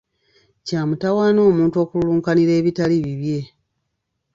Kya 0.65 0.81
mutawaana 0.87 1.41
omuntu 1.49 1.75
okululunkanira 1.83 2.51
ebitali 2.59 2.95
bibye. 3.05 3.39